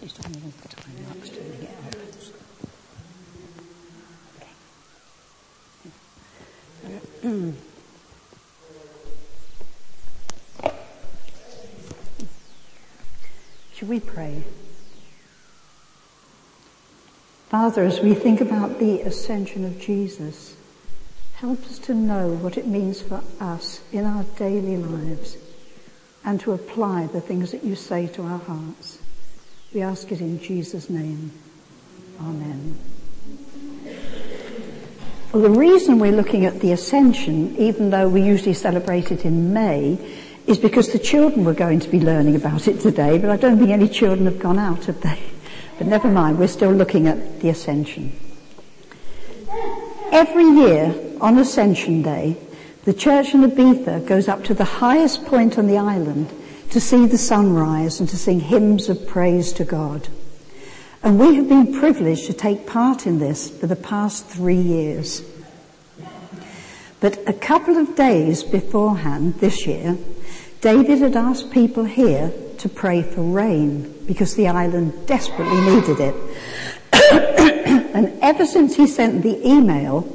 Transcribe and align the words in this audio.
Time 0.00 0.52
to. 0.62 1.52
Should 13.74 13.88
we 13.88 14.00
pray? 14.00 14.44
Father, 17.48 17.84
as 17.84 18.00
we 18.00 18.14
think 18.14 18.40
about 18.40 18.78
the 18.78 19.00
ascension 19.02 19.64
of 19.64 19.78
Jesus, 19.80 20.56
help 21.34 21.62
us 21.64 21.78
to 21.80 21.94
know 21.94 22.30
what 22.30 22.56
it 22.56 22.66
means 22.66 23.02
for 23.02 23.22
us 23.40 23.82
in 23.92 24.04
our 24.04 24.24
daily 24.36 24.76
lives 24.76 25.36
and 26.24 26.40
to 26.40 26.52
apply 26.52 27.06
the 27.06 27.20
things 27.20 27.50
that 27.52 27.62
you 27.62 27.74
say 27.74 28.06
to 28.08 28.22
our 28.22 28.38
hearts. 28.38 28.98
We 29.74 29.80
ask 29.80 30.12
it 30.12 30.20
in 30.20 30.38
Jesus' 30.38 30.90
name. 30.90 31.32
Amen. 32.20 32.78
Well, 35.32 35.42
the 35.42 35.50
reason 35.50 35.98
we're 35.98 36.12
looking 36.12 36.44
at 36.44 36.60
the 36.60 36.72
ascension, 36.72 37.56
even 37.56 37.88
though 37.88 38.06
we 38.06 38.20
usually 38.20 38.52
celebrate 38.52 39.10
it 39.10 39.24
in 39.24 39.54
May, 39.54 39.98
is 40.46 40.58
because 40.58 40.92
the 40.92 40.98
children 40.98 41.46
were 41.46 41.54
going 41.54 41.80
to 41.80 41.88
be 41.88 42.00
learning 42.00 42.36
about 42.36 42.68
it 42.68 42.80
today, 42.80 43.16
but 43.16 43.30
I 43.30 43.36
don't 43.36 43.58
think 43.58 43.70
any 43.70 43.88
children 43.88 44.26
have 44.26 44.38
gone 44.38 44.58
out, 44.58 44.84
have 44.84 45.00
they? 45.00 45.18
But 45.78 45.86
never 45.86 46.08
mind, 46.08 46.38
we're 46.38 46.48
still 46.48 46.72
looking 46.72 47.06
at 47.06 47.40
the 47.40 47.48
Ascension. 47.48 48.12
Every 50.10 50.44
year 50.44 50.94
on 51.22 51.38
Ascension 51.38 52.02
Day, 52.02 52.36
the 52.84 52.92
church 52.92 53.32
in 53.32 53.42
Ibiza 53.42 54.06
goes 54.06 54.28
up 54.28 54.44
to 54.44 54.54
the 54.54 54.64
highest 54.64 55.24
point 55.24 55.58
on 55.58 55.66
the 55.66 55.78
island 55.78 56.30
to 56.72 56.80
see 56.80 57.04
the 57.04 57.18
sunrise 57.18 58.00
and 58.00 58.08
to 58.08 58.16
sing 58.16 58.40
hymns 58.40 58.88
of 58.88 59.06
praise 59.06 59.52
to 59.52 59.62
God. 59.62 60.08
And 61.02 61.20
we 61.20 61.34
have 61.34 61.46
been 61.46 61.78
privileged 61.78 62.24
to 62.26 62.32
take 62.32 62.66
part 62.66 63.06
in 63.06 63.18
this 63.18 63.50
for 63.50 63.66
the 63.66 63.76
past 63.76 64.26
three 64.26 64.60
years. 64.60 65.22
But 67.00 67.28
a 67.28 67.34
couple 67.34 67.76
of 67.76 67.94
days 67.94 68.42
beforehand 68.42 69.34
this 69.34 69.66
year, 69.66 69.98
David 70.62 71.00
had 71.00 71.14
asked 71.14 71.50
people 71.50 71.84
here 71.84 72.32
to 72.56 72.68
pray 72.70 73.02
for 73.02 73.20
rain 73.20 73.94
because 74.06 74.34
the 74.34 74.48
island 74.48 75.06
desperately 75.06 75.60
needed 75.60 76.00
it. 76.00 76.14
and 77.94 78.18
ever 78.22 78.46
since 78.46 78.76
he 78.76 78.86
sent 78.86 79.22
the 79.22 79.46
email, 79.46 80.08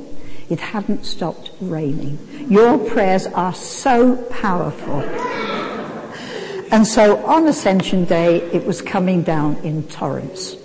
it 0.50 0.59
hadn't 0.59 1.05
stopped 1.05 1.52
raining. 1.61 2.17
Your 2.50 2.80
prayers 2.80 3.28
are 3.28 3.53
so 3.53 4.16
powerful. 4.31 5.03
And 6.71 6.85
so 6.85 7.25
on 7.25 7.47
Ascension 7.47 8.05
Day, 8.05 8.41
it 8.51 8.65
was 8.65 8.81
coming 8.81 9.23
down 9.23 9.55
in 9.57 9.83
torrents. 9.87 10.55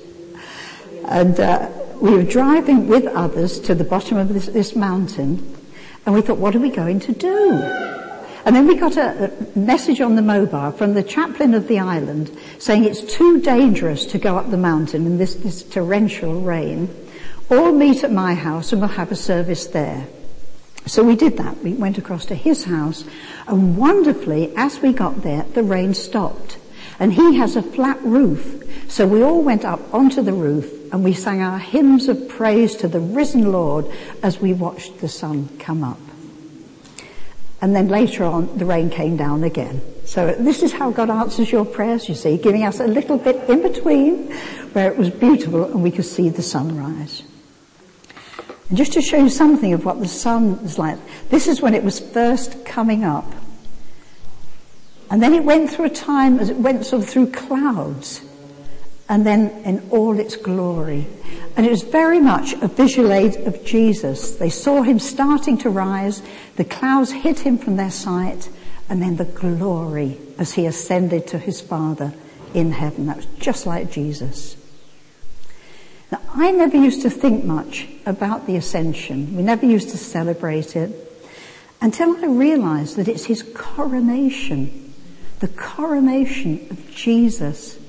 And 1.04 1.38
uh, 1.38 1.70
we 2.00 2.10
were 2.10 2.24
driving 2.24 2.88
with 2.88 3.06
others 3.06 3.60
to 3.60 3.74
the 3.74 3.84
bottom 3.84 4.18
of 4.18 4.34
this, 4.34 4.46
this 4.46 4.74
mountain, 4.74 5.56
and 6.04 6.14
we 6.14 6.20
thought, 6.20 6.38
what 6.38 6.56
are 6.56 6.60
we 6.60 6.70
going 6.70 6.98
to 7.00 7.12
do? 7.12 7.52
And 8.44 8.56
then 8.56 8.66
we 8.66 8.74
got 8.74 8.96
a, 8.96 9.30
a 9.30 9.58
message 9.58 10.00
on 10.00 10.16
the 10.16 10.22
mobile 10.22 10.72
from 10.72 10.94
the 10.94 11.02
chaplain 11.04 11.54
of 11.54 11.68
the 11.68 11.78
island 11.78 12.36
saying 12.58 12.84
it's 12.84 13.00
too 13.00 13.40
dangerous 13.40 14.04
to 14.06 14.18
go 14.18 14.36
up 14.36 14.50
the 14.50 14.56
mountain 14.56 15.06
in 15.06 15.18
this, 15.18 15.36
this 15.36 15.62
torrential 15.62 16.40
rain. 16.40 16.92
All 17.50 17.70
meet 17.70 18.02
at 18.02 18.10
my 18.10 18.34
house 18.34 18.72
and 18.72 18.80
we'll 18.80 18.90
have 18.90 19.12
a 19.12 19.16
service 19.16 19.68
there. 19.68 20.08
So 20.86 21.04
we 21.04 21.16
did 21.16 21.36
that. 21.38 21.62
We 21.62 21.74
went 21.74 21.98
across 21.98 22.26
to 22.26 22.34
his 22.34 22.64
house 22.64 23.04
and 23.46 23.76
wonderfully, 23.76 24.52
as 24.56 24.80
we 24.80 24.92
got 24.92 25.22
there, 25.22 25.44
the 25.54 25.62
rain 25.62 25.94
stopped. 25.94 26.58
And 26.98 27.12
he 27.12 27.36
has 27.36 27.56
a 27.56 27.62
flat 27.62 28.00
roof. 28.02 28.62
So 28.88 29.06
we 29.06 29.22
all 29.22 29.42
went 29.42 29.64
up 29.64 29.94
onto 29.94 30.22
the 30.22 30.32
roof 30.32 30.70
and 30.92 31.02
we 31.02 31.14
sang 31.14 31.40
our 31.40 31.58
hymns 31.58 32.08
of 32.08 32.28
praise 32.28 32.76
to 32.76 32.88
the 32.88 33.00
risen 33.00 33.50
Lord 33.50 33.86
as 34.22 34.40
we 34.40 34.52
watched 34.52 34.98
the 34.98 35.08
sun 35.08 35.48
come 35.58 35.82
up. 35.82 35.98
And 37.60 37.74
then 37.76 37.88
later 37.88 38.24
on, 38.24 38.58
the 38.58 38.64
rain 38.64 38.90
came 38.90 39.16
down 39.16 39.44
again. 39.44 39.80
So 40.04 40.34
this 40.34 40.62
is 40.62 40.72
how 40.72 40.90
God 40.90 41.10
answers 41.10 41.50
your 41.50 41.64
prayers, 41.64 42.08
you 42.08 42.16
see, 42.16 42.36
giving 42.36 42.64
us 42.64 42.80
a 42.80 42.86
little 42.86 43.16
bit 43.16 43.48
in 43.48 43.62
between 43.62 44.32
where 44.72 44.90
it 44.90 44.98
was 44.98 45.10
beautiful 45.10 45.64
and 45.64 45.82
we 45.82 45.92
could 45.92 46.04
see 46.04 46.28
the 46.28 46.42
sunrise. 46.42 47.22
And 48.72 48.78
just 48.78 48.94
to 48.94 49.02
show 49.02 49.18
you 49.18 49.28
something 49.28 49.74
of 49.74 49.84
what 49.84 50.00
the 50.00 50.08
sun 50.08 50.62
was 50.62 50.78
like, 50.78 50.96
this 51.28 51.46
is 51.46 51.60
when 51.60 51.74
it 51.74 51.84
was 51.84 52.00
first 52.00 52.64
coming 52.64 53.04
up. 53.04 53.30
And 55.10 55.22
then 55.22 55.34
it 55.34 55.44
went 55.44 55.68
through 55.68 55.84
a 55.84 55.90
time 55.90 56.38
as 56.38 56.48
it 56.48 56.56
went 56.56 56.86
sort 56.86 57.02
of 57.02 57.08
through 57.10 57.32
clouds 57.32 58.22
and 59.10 59.26
then 59.26 59.50
in 59.66 59.86
all 59.90 60.18
its 60.18 60.36
glory. 60.36 61.06
And 61.54 61.66
it 61.66 61.70
was 61.70 61.82
very 61.82 62.18
much 62.18 62.54
a 62.62 62.66
visual 62.66 63.12
aid 63.12 63.36
of 63.46 63.62
Jesus. 63.62 64.36
They 64.36 64.48
saw 64.48 64.80
him 64.80 64.98
starting 64.98 65.58
to 65.58 65.68
rise, 65.68 66.22
the 66.56 66.64
clouds 66.64 67.12
hid 67.12 67.40
him 67.40 67.58
from 67.58 67.76
their 67.76 67.90
sight, 67.90 68.48
and 68.88 69.02
then 69.02 69.16
the 69.16 69.26
glory 69.26 70.16
as 70.38 70.54
he 70.54 70.64
ascended 70.64 71.26
to 71.26 71.38
his 71.38 71.60
Father 71.60 72.14
in 72.54 72.72
heaven. 72.72 73.04
That 73.04 73.16
was 73.16 73.26
just 73.38 73.66
like 73.66 73.92
Jesus. 73.92 74.56
Now, 76.12 76.20
I 76.34 76.52
never 76.52 76.76
used 76.76 77.02
to 77.02 77.10
think 77.10 77.44
much 77.44 77.88
about 78.06 78.46
the 78.46 78.54
ascension. 78.54 79.34
We 79.34 79.42
never 79.42 79.66
used 79.66 79.90
to 79.90 79.96
celebrate 79.96 80.76
it 80.76 80.92
until 81.80 82.16
I 82.24 82.26
realized 82.26 82.94
that 82.96 83.08
it's 83.08 83.24
his 83.24 83.42
coronation, 83.42 84.94
the 85.40 85.48
coronation 85.48 86.68
of 86.70 86.94
Jesus 86.94 87.80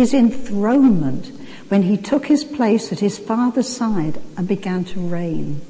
his 0.00 0.14
enthronement 0.14 1.30
when 1.68 1.82
he 1.82 1.98
took 1.98 2.24
his 2.24 2.42
place 2.42 2.90
at 2.90 3.00
his 3.00 3.18
father's 3.18 3.68
side 3.68 4.18
and 4.34 4.48
began 4.48 4.82
to 4.82 4.98
reign. 4.98 5.60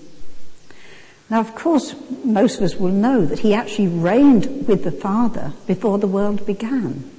Now, 1.28 1.40
of 1.40 1.56
course, 1.56 1.96
most 2.22 2.58
of 2.58 2.62
us 2.62 2.76
will 2.76 2.92
know 2.92 3.24
that 3.26 3.40
he 3.40 3.54
actually 3.54 3.88
reigned 3.88 4.68
with 4.68 4.84
the 4.84 4.92
Father 4.92 5.52
before 5.66 5.98
the 5.98 6.06
world 6.06 6.46
began. 6.46 7.10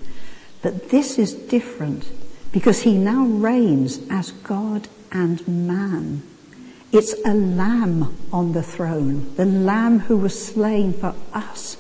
But 0.62 0.90
this 0.90 1.19
is 1.19 1.34
different 1.34 2.09
because 2.52 2.82
he 2.82 2.98
now 2.98 3.26
reigns 3.26 4.00
as 4.10 4.32
God 4.32 4.88
and 5.12 5.46
man. 5.48 6.24
It's 6.92 7.14
a 7.26 7.34
lamb 7.34 8.18
on 8.34 8.52
the 8.52 8.64
throne, 8.64 9.34
the 9.36 9.46
lamb 9.46 10.00
who 10.00 10.18
was 10.18 10.46
slain 10.46 10.94
for 10.94 11.16
us 11.34 11.78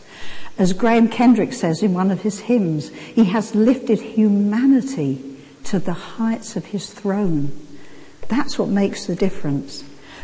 as 0.61 0.73
Graham 0.73 1.09
Kendrick 1.09 1.53
says 1.53 1.81
in 1.81 1.95
one 1.95 2.11
of 2.11 2.21
his 2.21 2.41
hymns, 2.41 2.89
he 2.89 3.25
has 3.25 3.55
lifted 3.55 3.99
humanity 3.99 5.37
to 5.63 5.79
the 5.79 5.93
heights 5.93 6.55
of 6.55 6.65
his 6.65 6.93
throne. 6.93 7.51
That's 8.27 8.59
what 8.59 8.69
makes 8.69 9.07
the 9.07 9.15
difference. 9.15 9.83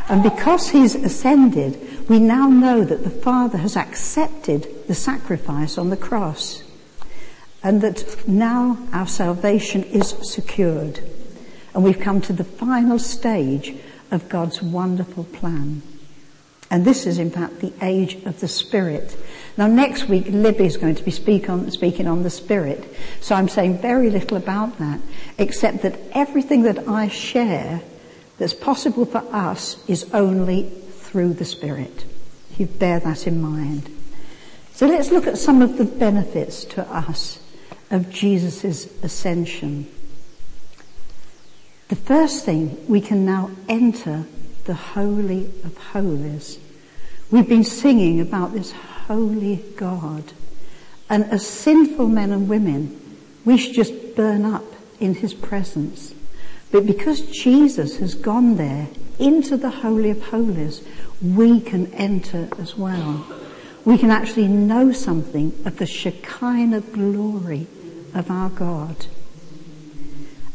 And 0.09 0.22
because 0.22 0.69
he's 0.69 0.94
ascended, 0.94 2.08
we 2.08 2.19
now 2.19 2.47
know 2.47 2.84
that 2.84 3.03
the 3.03 3.09
Father 3.09 3.58
has 3.58 3.75
accepted 3.75 4.88
the 4.88 4.94
sacrifice 4.94 5.78
on 5.78 5.90
the 5.90 5.97
cross. 5.97 6.64
And 7.67 7.81
that 7.81 8.25
now 8.29 8.78
our 8.94 9.05
salvation 9.05 9.83
is 9.83 10.16
secured. 10.22 11.01
And 11.73 11.83
we've 11.83 12.00
come 12.00 12.22
to 12.22 12.31
the 12.31 12.45
final 12.45 12.97
stage 12.97 13.75
of 14.09 14.29
God's 14.29 14.61
wonderful 14.61 15.25
plan. 15.25 15.81
And 16.72 16.85
this 16.85 17.05
is 17.05 17.19
in 17.19 17.29
fact 17.29 17.59
the 17.59 17.73
age 17.81 18.23
of 18.23 18.39
the 18.39 18.47
Spirit. 18.47 19.17
Now 19.57 19.67
next 19.67 20.07
week, 20.07 20.28
Libby 20.29 20.63
is 20.63 20.78
going 20.78 20.95
to 20.95 21.03
be 21.03 21.11
speak 21.11 21.50
on, 21.50 21.69
speaking 21.69 22.07
on 22.07 22.23
the 22.23 22.29
Spirit. 22.29 22.88
So 23.19 23.35
I'm 23.35 23.50
saying 23.50 23.79
very 23.79 24.11
little 24.11 24.38
about 24.38 24.79
that, 24.79 25.01
except 25.38 25.81
that 25.81 25.99
everything 26.13 26.61
that 26.61 26.88
I 26.88 27.09
share 27.09 27.81
that's 28.38 28.53
possible 28.53 29.03
for 29.03 29.25
us 29.35 29.84
is 29.89 30.09
only 30.13 30.69
through 30.69 31.34
the 31.34 31.44
Spirit. 31.44 32.05
You 32.57 32.67
bear 32.67 33.01
that 33.01 33.28
in 33.28 33.41
mind. 33.41 33.94
So 34.72 34.88
let's 34.88 35.11
look 35.11 35.28
at 35.28 35.38
some 35.38 35.61
of 35.61 35.78
the 35.78 35.84
benefits 35.84 36.63
to 36.63 36.81
us 36.89 37.39
of 37.89 38.09
Jesus' 38.11 38.85
ascension. 39.01 39.87
The 41.89 41.95
first 41.95 42.43
thing, 42.43 42.85
we 42.87 42.99
can 42.99 43.25
now 43.25 43.51
enter 43.69 44.25
the 44.66 44.73
Holy 44.73 45.45
of 45.63 45.78
Holies. 45.78 46.59
We've 47.31 47.47
been 47.47 47.63
singing 47.63 48.19
about 48.19 48.53
this 48.53 48.73
holy 49.07 49.63
God. 49.78 50.34
And 51.09 51.23
as 51.25 51.47
sinful 51.47 52.07
men 52.07 52.31
and 52.31 52.49
women, 52.49 52.99
we 53.45 53.57
should 53.57 53.73
just 53.73 54.16
burn 54.16 54.43
up 54.43 54.66
in 54.99 55.16
his 55.16 55.33
presence. 55.33 56.13
But 56.72 56.85
because 56.85 57.22
Jesus 57.22 57.97
has 57.97 58.13
gone 58.13 58.57
there 58.57 58.90
into 59.17 59.55
the 59.55 59.69
Holy 59.69 60.09
of 60.09 60.22
Holies, 60.23 60.83
we 61.22 61.61
can 61.61 61.93
enter 61.93 62.49
as 62.59 62.75
well. 62.75 63.25
We 63.85 63.97
can 63.97 64.11
actually 64.11 64.49
know 64.49 64.91
something 64.91 65.53
of 65.63 65.78
the 65.78 65.85
Shekinah 65.85 66.81
glory 66.81 67.67
of 68.13 68.29
our 68.31 68.49
God. 68.49 69.05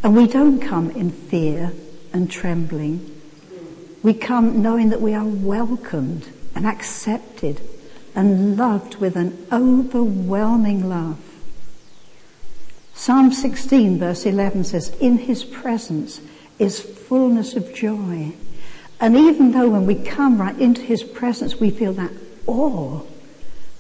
And 0.02 0.16
we 0.16 0.26
don't 0.26 0.60
come 0.60 0.90
in 0.90 1.10
fear 1.10 1.72
and 2.12 2.31
trembling. 2.31 3.20
We 4.02 4.14
come 4.14 4.62
knowing 4.62 4.90
that 4.90 5.00
we 5.00 5.14
are 5.14 5.25
welcomed 5.25 6.28
and 6.54 6.66
accepted 6.66 7.60
and 8.14 8.56
loved 8.56 8.96
with 8.96 9.16
an 9.16 9.46
overwhelming 9.52 10.88
love. 10.88 11.19
Psalm 12.94 13.32
16 13.32 13.99
verse 13.99 14.26
11 14.26 14.64
says, 14.64 14.90
in 15.00 15.19
his 15.19 15.44
presence 15.44 16.20
is 16.58 16.81
fullness 16.81 17.54
of 17.54 17.75
joy. 17.75 18.32
And 19.00 19.16
even 19.16 19.52
though 19.52 19.70
when 19.70 19.87
we 19.87 19.94
come 19.94 20.40
right 20.40 20.58
into 20.58 20.82
his 20.82 21.02
presence 21.02 21.58
we 21.58 21.70
feel 21.70 21.93
that 21.94 22.12
awe, 22.46 23.00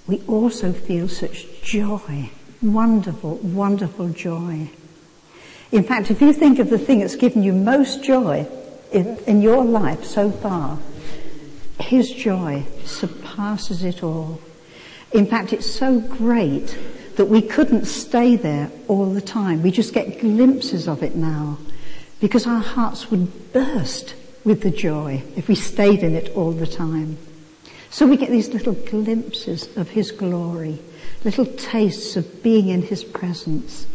we 0.06 0.22
also 0.26 0.72
feel 0.72 1.08
such 1.08 1.62
joy. 1.62 2.30
Wonderful, 2.62 3.36
wonderful 3.38 4.10
joy. 4.10 4.70
In 5.72 5.82
fact, 5.82 6.10
if 6.10 6.20
you 6.20 6.32
think 6.32 6.58
of 6.58 6.70
the 6.70 6.78
thing 6.78 7.00
that's 7.00 7.16
given 7.16 7.42
you 7.42 7.52
most 7.52 8.04
joy 8.04 8.46
in, 8.92 9.18
in 9.26 9.42
your 9.42 9.64
life 9.64 10.04
so 10.04 10.30
far, 10.30 10.78
his 11.80 12.12
joy 12.12 12.64
surpasses 12.84 13.82
it 13.82 14.02
all. 14.02 14.40
In 15.12 15.26
fact, 15.26 15.52
it's 15.52 15.70
so 15.70 16.00
great 16.00 16.78
that 17.16 17.26
we 17.26 17.42
couldn't 17.42 17.86
stay 17.86 18.36
there 18.36 18.70
all 18.88 19.12
the 19.12 19.20
time. 19.20 19.62
We 19.62 19.70
just 19.70 19.92
get 19.92 20.20
glimpses 20.20 20.88
of 20.88 21.02
it 21.02 21.16
now 21.16 21.58
because 22.20 22.46
our 22.46 22.60
hearts 22.60 23.10
would 23.10 23.52
burst 23.52 24.14
with 24.44 24.62
the 24.62 24.70
joy 24.70 25.22
if 25.36 25.48
we 25.48 25.54
stayed 25.54 26.02
in 26.02 26.14
it 26.14 26.34
all 26.36 26.52
the 26.52 26.66
time. 26.66 27.18
So 27.90 28.06
we 28.06 28.16
get 28.16 28.30
these 28.30 28.48
little 28.48 28.72
glimpses 28.72 29.68
of 29.76 29.90
His 29.90 30.12
glory, 30.12 30.78
little 31.24 31.46
tastes 31.46 32.16
of 32.16 32.42
being 32.42 32.68
in 32.68 32.82
His 32.82 33.04
presence. 33.04 33.86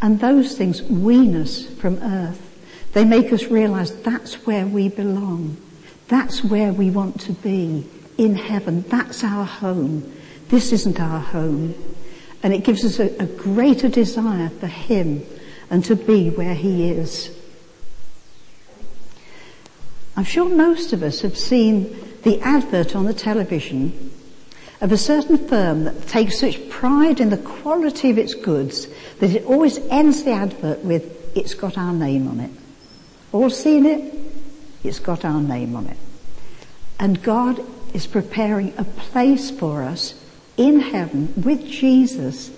And 0.00 0.20
those 0.20 0.56
things 0.56 0.82
wean 0.82 1.36
us 1.36 1.66
from 1.66 1.98
earth. 1.98 2.40
They 2.92 3.04
make 3.04 3.32
us 3.32 3.44
realize 3.44 3.94
that's 4.02 4.46
where 4.46 4.66
we 4.66 4.88
belong. 4.88 5.56
That's 6.08 6.44
where 6.44 6.72
we 6.72 6.90
want 6.90 7.20
to 7.22 7.32
be, 7.32 7.88
in 8.18 8.34
heaven. 8.34 8.82
That's 8.88 9.24
our 9.24 9.44
home. 9.44 10.12
This 10.48 10.72
isn't 10.72 11.00
our 11.00 11.20
home. 11.20 11.74
And 12.42 12.52
it 12.52 12.64
gives 12.64 12.84
us 12.84 12.98
a, 12.98 13.16
a 13.22 13.26
greater 13.26 13.88
desire 13.88 14.48
for 14.48 14.66
Him 14.66 15.24
and 15.70 15.84
to 15.86 15.96
be 15.96 16.30
where 16.30 16.54
He 16.54 16.90
is. 16.90 17.30
I'm 20.16 20.24
sure 20.24 20.48
most 20.48 20.92
of 20.92 21.02
us 21.02 21.22
have 21.22 21.38
seen 21.38 21.96
the 22.22 22.40
advert 22.40 22.94
on 22.94 23.06
the 23.06 23.14
television 23.14 24.11
of 24.82 24.90
a 24.90 24.98
certain 24.98 25.38
firm 25.38 25.84
that 25.84 26.08
takes 26.08 26.40
such 26.40 26.68
pride 26.68 27.20
in 27.20 27.30
the 27.30 27.38
quality 27.38 28.10
of 28.10 28.18
its 28.18 28.34
goods 28.34 28.88
that 29.20 29.30
it 29.30 29.44
always 29.46 29.78
ends 29.90 30.24
the 30.24 30.32
advert 30.32 30.80
with, 30.80 31.36
it's 31.36 31.54
got 31.54 31.78
our 31.78 31.92
name 31.92 32.26
on 32.26 32.40
it. 32.40 32.50
All 33.30 33.48
seen 33.48 33.86
it? 33.86 34.12
It's 34.82 34.98
got 34.98 35.24
our 35.24 35.40
name 35.40 35.76
on 35.76 35.86
it. 35.86 35.96
And 36.98 37.22
God 37.22 37.64
is 37.94 38.08
preparing 38.08 38.74
a 38.76 38.82
place 38.82 39.52
for 39.52 39.84
us 39.84 40.20
in 40.56 40.80
heaven 40.80 41.32
with 41.36 41.64
Jesus 41.64 42.50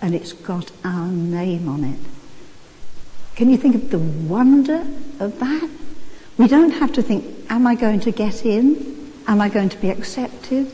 and 0.00 0.14
it's 0.14 0.32
got 0.32 0.70
our 0.84 1.08
name 1.08 1.68
on 1.68 1.82
it. 1.82 1.98
Can 3.34 3.50
you 3.50 3.56
think 3.56 3.74
of 3.74 3.90
the 3.90 3.98
wonder 3.98 4.86
of 5.18 5.38
that? 5.40 5.68
We 6.38 6.46
don't 6.46 6.70
have 6.70 6.92
to 6.92 7.02
think, 7.02 7.50
am 7.50 7.66
I 7.66 7.74
going 7.74 8.00
to 8.00 8.12
get 8.12 8.46
in? 8.46 9.12
Am 9.26 9.40
I 9.40 9.48
going 9.48 9.68
to 9.70 9.78
be 9.78 9.90
accepted? 9.90 10.70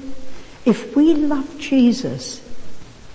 If 0.68 0.94
we 0.94 1.14
love 1.14 1.58
Jesus, 1.58 2.42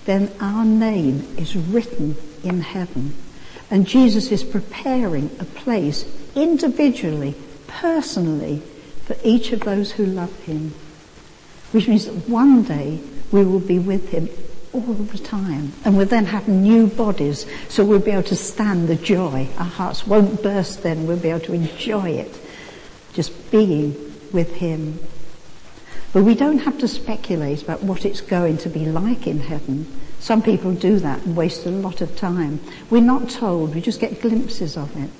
then 0.06 0.28
our 0.40 0.64
name 0.64 1.36
is 1.38 1.54
written 1.54 2.16
in 2.42 2.62
heaven. 2.62 3.14
And 3.70 3.86
Jesus 3.86 4.32
is 4.32 4.42
preparing 4.42 5.30
a 5.38 5.44
place 5.44 6.04
individually, 6.34 7.36
personally, 7.68 8.60
for 9.04 9.14
each 9.22 9.52
of 9.52 9.60
those 9.60 9.92
who 9.92 10.04
love 10.04 10.36
him. 10.42 10.74
Which 11.70 11.86
means 11.86 12.06
that 12.06 12.28
one 12.28 12.64
day 12.64 12.98
we 13.30 13.44
will 13.44 13.60
be 13.60 13.78
with 13.78 14.08
him 14.08 14.28
all 14.72 14.80
the 14.80 15.18
time. 15.18 15.74
And 15.84 15.96
we'll 15.96 16.06
then 16.06 16.24
have 16.24 16.48
new 16.48 16.88
bodies, 16.88 17.46
so 17.68 17.84
we'll 17.84 18.00
be 18.00 18.10
able 18.10 18.24
to 18.24 18.36
stand 18.36 18.88
the 18.88 18.96
joy. 18.96 19.46
Our 19.58 19.64
hearts 19.64 20.04
won't 20.08 20.42
burst 20.42 20.82
then, 20.82 21.06
we'll 21.06 21.18
be 21.18 21.30
able 21.30 21.46
to 21.46 21.52
enjoy 21.52 22.10
it. 22.10 22.36
Just 23.12 23.52
being 23.52 23.94
with 24.32 24.56
him. 24.56 24.98
But 26.14 26.22
we 26.22 26.36
don't 26.36 26.60
have 26.60 26.78
to 26.78 26.86
speculate 26.86 27.64
about 27.64 27.82
what 27.82 28.04
it's 28.04 28.20
going 28.20 28.58
to 28.58 28.68
be 28.68 28.86
like 28.86 29.26
in 29.26 29.40
heaven. 29.40 30.00
Some 30.20 30.42
people 30.42 30.72
do 30.72 31.00
that 31.00 31.22
and 31.24 31.36
waste 31.36 31.66
a 31.66 31.70
lot 31.70 32.00
of 32.00 32.16
time. 32.16 32.60
We're 32.88 33.02
not 33.02 33.28
told, 33.28 33.74
we 33.74 33.80
just 33.80 33.98
get 33.98 34.22
glimpses 34.22 34.76
of 34.76 34.96
it. 34.96 35.10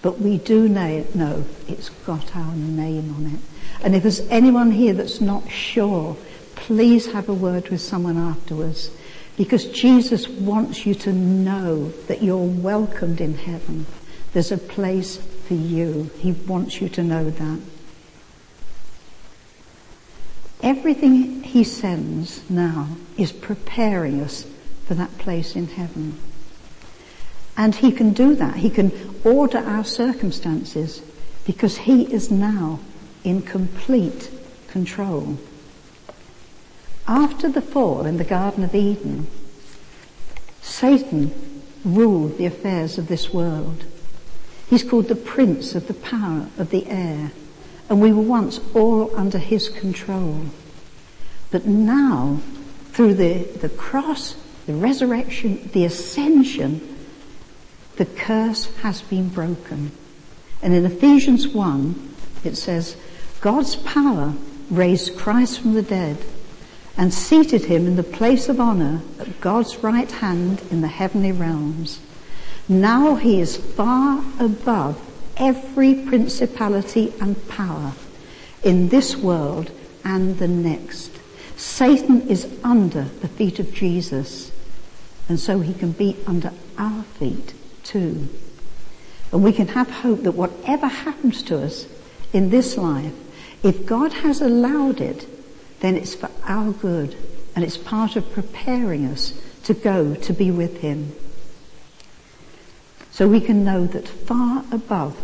But 0.00 0.18
we 0.18 0.38
do 0.38 0.66
know 0.66 1.44
it's 1.68 1.90
got 1.90 2.34
our 2.34 2.54
name 2.54 3.14
on 3.14 3.26
it. 3.34 3.40
And 3.84 3.94
if 3.94 4.02
there's 4.02 4.20
anyone 4.28 4.70
here 4.70 4.94
that's 4.94 5.20
not 5.20 5.50
sure, 5.50 6.16
please 6.54 7.12
have 7.12 7.28
a 7.28 7.34
word 7.34 7.68
with 7.68 7.82
someone 7.82 8.16
afterwards. 8.16 8.90
Because 9.36 9.66
Jesus 9.66 10.26
wants 10.26 10.86
you 10.86 10.94
to 10.94 11.12
know 11.12 11.90
that 12.08 12.22
you're 12.22 12.38
welcomed 12.38 13.20
in 13.20 13.34
heaven. 13.34 13.84
There's 14.32 14.52
a 14.52 14.58
place 14.58 15.18
for 15.18 15.54
you. 15.54 16.10
He 16.18 16.32
wants 16.32 16.80
you 16.80 16.88
to 16.88 17.02
know 17.02 17.28
that. 17.28 17.60
Everything 20.62 21.42
he 21.42 21.64
sends 21.64 22.48
now 22.50 22.88
is 23.16 23.32
preparing 23.32 24.20
us 24.20 24.46
for 24.84 24.94
that 24.94 25.16
place 25.18 25.56
in 25.56 25.68
heaven. 25.68 26.18
And 27.56 27.74
he 27.74 27.92
can 27.92 28.12
do 28.12 28.34
that. 28.36 28.56
He 28.56 28.70
can 28.70 28.92
order 29.24 29.58
our 29.58 29.84
circumstances 29.84 31.02
because 31.46 31.78
he 31.78 32.12
is 32.12 32.30
now 32.30 32.80
in 33.24 33.42
complete 33.42 34.30
control. 34.68 35.38
After 37.06 37.48
the 37.48 37.62
fall 37.62 38.06
in 38.06 38.18
the 38.18 38.24
Garden 38.24 38.62
of 38.62 38.74
Eden, 38.74 39.26
Satan 40.62 41.32
ruled 41.84 42.38
the 42.38 42.46
affairs 42.46 42.98
of 42.98 43.08
this 43.08 43.32
world. 43.32 43.84
He's 44.68 44.84
called 44.84 45.08
the 45.08 45.16
prince 45.16 45.74
of 45.74 45.88
the 45.88 45.94
power 45.94 46.48
of 46.58 46.70
the 46.70 46.86
air 46.86 47.32
and 47.90 48.00
we 48.00 48.12
were 48.12 48.22
once 48.22 48.60
all 48.72 49.14
under 49.16 49.38
his 49.38 49.68
control. 49.68 50.46
But 51.50 51.66
now, 51.66 52.40
through 52.92 53.14
the, 53.14 53.42
the 53.42 53.68
cross, 53.68 54.36
the 54.66 54.74
resurrection, 54.74 55.68
the 55.72 55.84
ascension, 55.84 56.96
the 57.96 58.06
curse 58.06 58.72
has 58.76 59.02
been 59.02 59.28
broken. 59.28 59.90
And 60.62 60.72
in 60.72 60.86
Ephesians 60.86 61.48
1, 61.48 62.14
it 62.44 62.56
says, 62.56 62.96
God's 63.40 63.74
power 63.74 64.34
raised 64.70 65.18
Christ 65.18 65.60
from 65.60 65.74
the 65.74 65.82
dead 65.82 66.18
and 66.96 67.12
seated 67.12 67.64
him 67.64 67.86
in 67.86 67.96
the 67.96 68.04
place 68.04 68.48
of 68.48 68.60
honor 68.60 69.00
at 69.18 69.40
God's 69.40 69.78
right 69.78 70.10
hand 70.10 70.62
in 70.70 70.80
the 70.80 70.88
heavenly 70.88 71.32
realms. 71.32 72.00
Now 72.68 73.16
he 73.16 73.40
is 73.40 73.56
far 73.56 74.22
above 74.38 75.09
every 75.40 75.94
principality 75.94 77.12
and 77.20 77.48
power 77.48 77.92
in 78.62 78.90
this 78.90 79.16
world 79.16 79.70
and 80.04 80.38
the 80.38 80.46
next. 80.46 81.10
Satan 81.56 82.28
is 82.28 82.46
under 82.62 83.04
the 83.04 83.28
feet 83.28 83.58
of 83.58 83.74
Jesus, 83.74 84.52
and 85.28 85.40
so 85.40 85.60
he 85.60 85.74
can 85.74 85.92
be 85.92 86.16
under 86.26 86.52
our 86.78 87.02
feet 87.02 87.54
too. 87.82 88.28
And 89.32 89.42
we 89.42 89.52
can 89.52 89.68
have 89.68 89.90
hope 89.90 90.22
that 90.22 90.32
whatever 90.32 90.86
happens 90.86 91.42
to 91.44 91.62
us 91.62 91.86
in 92.32 92.50
this 92.50 92.76
life, 92.76 93.12
if 93.62 93.86
God 93.86 94.12
has 94.12 94.40
allowed 94.40 95.00
it, 95.00 95.26
then 95.80 95.96
it's 95.96 96.14
for 96.14 96.30
our 96.44 96.72
good, 96.72 97.16
and 97.54 97.64
it's 97.64 97.76
part 97.78 98.16
of 98.16 98.32
preparing 98.32 99.06
us 99.06 99.40
to 99.64 99.74
go 99.74 100.14
to 100.14 100.32
be 100.32 100.50
with 100.50 100.78
him. 100.78 101.14
So 103.10 103.28
we 103.28 103.40
can 103.40 103.64
know 103.64 103.86
that 103.86 104.08
far 104.08 104.64
above 104.70 105.16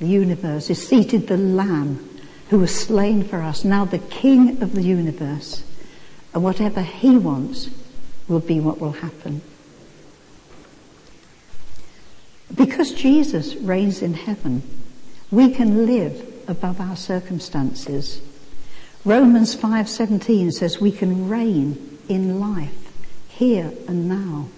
universe 0.00 0.70
is 0.70 0.86
seated 0.86 1.26
the 1.26 1.36
Lamb 1.36 2.08
who 2.50 2.58
was 2.58 2.74
slain 2.74 3.24
for 3.24 3.40
us, 3.40 3.64
now 3.64 3.84
the 3.84 3.98
King 3.98 4.62
of 4.62 4.74
the 4.74 4.82
universe. 4.82 5.64
And 6.32 6.42
whatever 6.42 6.82
he 6.82 7.16
wants 7.16 7.70
will 8.28 8.40
be 8.40 8.60
what 8.60 8.80
will 8.80 8.92
happen. 8.92 9.40
Because 12.54 12.92
Jesus 12.92 13.54
reigns 13.56 14.02
in 14.02 14.14
heaven, 14.14 14.62
we 15.30 15.50
can 15.50 15.86
live 15.86 16.44
above 16.46 16.80
our 16.80 16.96
circumstances. 16.96 18.20
Romans 19.04 19.54
5:17 19.54 20.52
says 20.52 20.80
we 20.80 20.92
can 20.92 21.28
reign 21.28 21.98
in 22.08 22.38
life 22.38 22.92
here 23.28 23.72
and 23.88 24.08
now. 24.08 24.48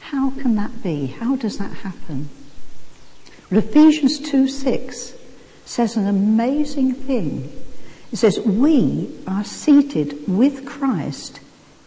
How 0.00 0.30
can 0.30 0.56
that 0.56 0.82
be? 0.82 1.06
How 1.06 1.36
does 1.36 1.58
that 1.58 1.72
happen? 1.72 2.30
Ephesians 3.50 4.18
2 4.18 4.46
6 4.48 5.14
says 5.64 5.96
an 5.96 6.06
amazing 6.06 6.94
thing. 6.94 7.52
It 8.12 8.16
says, 8.16 8.40
we 8.40 9.10
are 9.26 9.44
seated 9.44 10.26
with 10.26 10.66
Christ 10.66 11.40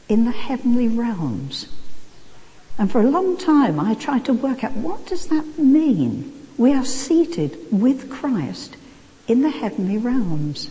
in 0.07 0.25
the 0.25 0.31
heavenly 0.31 0.87
realms. 0.87 1.67
And 2.77 2.91
for 2.91 3.01
a 3.01 3.09
long 3.09 3.37
time 3.37 3.79
I 3.79 3.93
tried 3.93 4.25
to 4.25 4.33
work 4.33 4.63
out 4.63 4.73
what 4.73 5.05
does 5.05 5.27
that 5.27 5.57
mean? 5.57 6.47
We 6.57 6.73
are 6.73 6.85
seated 6.85 7.57
with 7.71 8.09
Christ 8.09 8.77
in 9.27 9.41
the 9.41 9.49
heavenly 9.49 9.97
realms. 9.97 10.69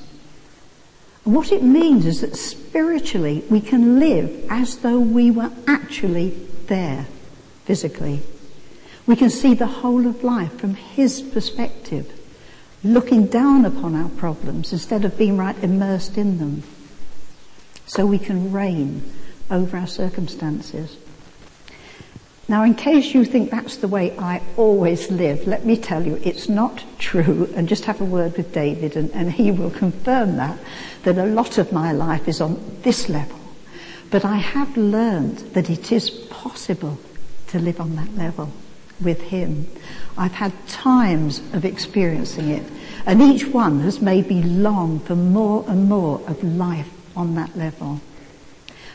And 1.24 1.34
what 1.34 1.52
it 1.52 1.62
means 1.62 2.06
is 2.06 2.20
that 2.20 2.36
spiritually 2.36 3.44
we 3.50 3.60
can 3.60 4.00
live 4.00 4.46
as 4.50 4.78
though 4.78 5.00
we 5.00 5.30
were 5.30 5.50
actually 5.66 6.30
there. 6.66 7.06
physically. 7.64 8.22
We 9.10 9.16
can 9.16 9.28
see 9.28 9.54
the 9.54 9.66
whole 9.66 10.06
of 10.06 10.22
life 10.22 10.56
from 10.60 10.76
his 10.76 11.20
perspective, 11.20 12.16
looking 12.84 13.26
down 13.26 13.64
upon 13.64 13.96
our 13.96 14.08
problems 14.08 14.72
instead 14.72 15.04
of 15.04 15.18
being 15.18 15.36
right 15.36 15.58
immersed 15.64 16.16
in 16.16 16.38
them. 16.38 16.62
So 17.86 18.06
we 18.06 18.20
can 18.20 18.52
reign 18.52 19.02
over 19.50 19.76
our 19.76 19.88
circumstances. 19.88 20.96
Now, 22.46 22.62
in 22.62 22.76
case 22.76 23.12
you 23.12 23.24
think 23.24 23.50
that's 23.50 23.78
the 23.78 23.88
way 23.88 24.16
I 24.16 24.42
always 24.56 25.10
live, 25.10 25.44
let 25.44 25.64
me 25.66 25.76
tell 25.76 26.06
you 26.06 26.20
it's 26.22 26.48
not 26.48 26.84
true 27.00 27.52
and 27.56 27.68
just 27.68 27.86
have 27.86 28.00
a 28.00 28.04
word 28.04 28.36
with 28.36 28.52
David 28.52 28.96
and, 28.96 29.10
and 29.10 29.32
he 29.32 29.50
will 29.50 29.72
confirm 29.72 30.36
that, 30.36 30.56
that 31.02 31.18
a 31.18 31.26
lot 31.26 31.58
of 31.58 31.72
my 31.72 31.90
life 31.90 32.28
is 32.28 32.40
on 32.40 32.78
this 32.82 33.08
level. 33.08 33.40
But 34.08 34.24
I 34.24 34.36
have 34.36 34.76
learned 34.76 35.38
that 35.54 35.68
it 35.68 35.90
is 35.90 36.10
possible 36.10 37.00
to 37.48 37.58
live 37.58 37.80
on 37.80 37.96
that 37.96 38.14
level 38.14 38.52
with 39.00 39.20
him. 39.20 39.66
I've 40.16 40.32
had 40.32 40.52
times 40.68 41.40
of 41.52 41.64
experiencing 41.64 42.50
it 42.50 42.64
and 43.06 43.22
each 43.22 43.46
one 43.46 43.80
has 43.80 44.00
made 44.00 44.28
me 44.28 44.42
long 44.42 45.00
for 45.00 45.16
more 45.16 45.64
and 45.68 45.88
more 45.88 46.20
of 46.26 46.42
life 46.44 46.90
on 47.16 47.34
that 47.34 47.56
level. 47.56 48.00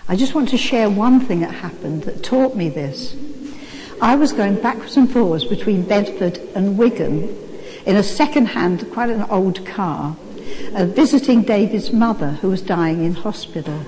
I 0.07 0.15
just 0.15 0.35
want 0.35 0.49
to 0.49 0.57
share 0.57 0.89
one 0.89 1.19
thing 1.19 1.39
that 1.39 1.53
happened 1.53 2.03
that 2.03 2.23
taught 2.23 2.55
me 2.55 2.69
this. 2.69 3.15
I 4.01 4.15
was 4.15 4.33
going 4.33 4.61
backwards 4.61 4.97
and 4.97 5.11
forwards 5.11 5.45
between 5.45 5.83
Bedford 5.83 6.37
and 6.53 6.77
Wigan 6.77 7.35
in 7.85 7.95
a 7.95 8.03
second-hand, 8.03 8.91
quite 8.91 9.09
an 9.09 9.23
old 9.23 9.65
car, 9.65 10.15
uh, 10.75 10.85
visiting 10.85 11.41
David's 11.41 11.91
mother 11.91 12.31
who 12.41 12.49
was 12.49 12.61
dying 12.61 13.03
in 13.03 13.13
hospital. 13.13 13.81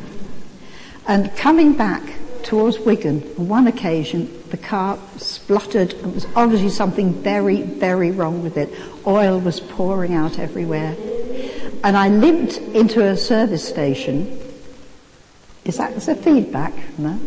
And 1.07 1.36
coming 1.38 1.74
back 1.74 2.03
towards 2.43 2.79
Wigan, 2.79 3.21
on 3.38 3.47
one 3.47 3.67
occasion, 3.67 4.37
the 4.51 4.58
car 4.58 4.98
spluttered 5.18 5.94
and 5.94 6.13
was 6.13 6.27
obviously 6.36 6.70
something 6.70 7.13
very, 7.13 7.62
very 7.62 8.12
wrong 8.12 8.44
with 8.44 8.58
it. 8.58 8.74
Oil 9.06 9.39
was 9.39 9.60
pouring 9.60 10.13
out 10.13 10.39
everywhere. 10.39 10.96
And 11.84 11.96
I 11.96 12.10
limped 12.10 12.58
into 12.58 13.04
a 13.06 13.16
service 13.16 13.68
station. 13.68 14.39
Is 15.66 15.77
that 15.77 15.96
there 15.96 16.16
feedback? 16.16 16.74
No? 16.98 17.20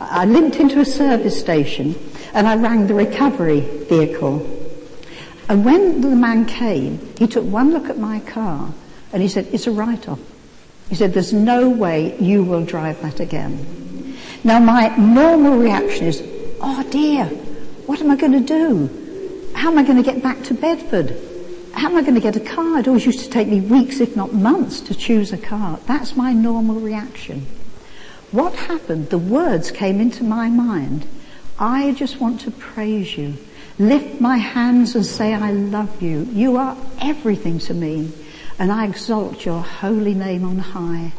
I 0.00 0.24
limped 0.24 0.56
into 0.56 0.80
a 0.80 0.84
service 0.84 1.38
station 1.38 1.94
and 2.32 2.46
I 2.46 2.56
rang 2.56 2.86
the 2.86 2.94
recovery 2.94 3.60
vehicle. 3.60 4.44
And 5.48 5.64
when 5.64 6.00
the 6.00 6.08
man 6.08 6.44
came, 6.44 7.14
he 7.18 7.26
took 7.26 7.44
one 7.44 7.72
look 7.72 7.88
at 7.88 7.98
my 7.98 8.20
car 8.20 8.72
and 9.12 9.22
he 9.22 9.28
said, 9.28 9.48
it's 9.52 9.66
a 9.66 9.70
write-off. 9.70 10.20
He 10.88 10.94
said, 10.94 11.12
there's 11.12 11.32
no 11.32 11.68
way 11.68 12.16
you 12.18 12.44
will 12.44 12.64
drive 12.64 13.02
that 13.02 13.20
again. 13.20 14.16
Now 14.44 14.60
my 14.60 14.94
normal 14.96 15.58
reaction 15.58 16.06
is, 16.06 16.22
oh 16.60 16.86
dear, 16.90 17.26
what 17.86 18.00
am 18.00 18.10
I 18.10 18.16
going 18.16 18.32
to 18.32 18.40
do? 18.40 19.52
How 19.54 19.70
am 19.70 19.78
I 19.78 19.82
going 19.82 19.96
to 19.96 20.02
get 20.02 20.22
back 20.22 20.42
to 20.44 20.54
Bedford? 20.54 21.16
How 21.72 21.88
am 21.88 21.96
I 21.96 22.02
going 22.02 22.14
to 22.14 22.20
get 22.20 22.36
a 22.36 22.40
car? 22.40 22.78
It 22.78 22.88
always 22.88 23.04
used 23.04 23.20
to 23.20 23.30
take 23.30 23.48
me 23.48 23.60
weeks, 23.60 24.00
if 24.00 24.16
not 24.16 24.32
months, 24.32 24.80
to 24.82 24.94
choose 24.94 25.32
a 25.32 25.38
car. 25.38 25.78
That's 25.86 26.16
my 26.16 26.32
normal 26.32 26.80
reaction. 26.80 27.46
What 28.30 28.54
happened? 28.54 29.10
The 29.10 29.18
words 29.18 29.70
came 29.70 30.00
into 30.00 30.24
my 30.24 30.48
mind. 30.48 31.06
I 31.58 31.92
just 31.92 32.20
want 32.20 32.40
to 32.42 32.50
praise 32.50 33.16
you. 33.16 33.34
Lift 33.78 34.20
my 34.20 34.36
hands 34.36 34.94
and 34.94 35.04
say 35.04 35.34
I 35.34 35.52
love 35.52 36.00
you. 36.00 36.22
You 36.32 36.56
are 36.56 36.76
everything 37.00 37.58
to 37.60 37.74
me 37.74 38.12
and 38.58 38.72
I 38.72 38.86
exalt 38.86 39.44
your 39.44 39.62
holy 39.62 40.14
name 40.14 40.44
on 40.44 40.58
high. 40.58 41.12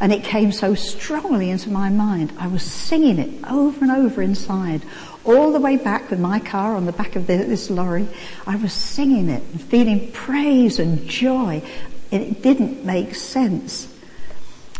And 0.00 0.12
it 0.12 0.22
came 0.24 0.52
so 0.52 0.74
strongly 0.74 1.50
into 1.50 1.70
my 1.70 1.88
mind. 1.90 2.32
I 2.38 2.46
was 2.46 2.62
singing 2.62 3.18
it 3.18 3.44
over 3.50 3.80
and 3.82 3.90
over 3.90 4.22
inside. 4.22 4.82
All 5.24 5.52
the 5.52 5.60
way 5.60 5.76
back 5.76 6.10
with 6.10 6.20
my 6.20 6.38
car 6.38 6.76
on 6.76 6.86
the 6.86 6.92
back 6.92 7.16
of 7.16 7.26
this 7.26 7.68
lorry, 7.68 8.08
I 8.46 8.56
was 8.56 8.72
singing 8.72 9.28
it 9.28 9.42
and 9.42 9.60
feeling 9.60 10.10
praise 10.12 10.78
and 10.78 11.06
joy. 11.08 11.62
And 12.10 12.22
it 12.22 12.42
didn't 12.42 12.84
make 12.84 13.14
sense. 13.14 13.92